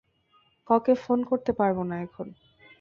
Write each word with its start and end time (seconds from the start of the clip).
কাউকে 0.69 0.93
ফোন 1.03 1.19
করতে 1.23 1.51
পারব 1.53 1.77
না 1.83 1.95
এখন। 2.01 2.27